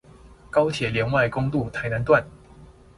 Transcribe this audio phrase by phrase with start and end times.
[0.49, 2.25] 高鐵聯外公路臺南段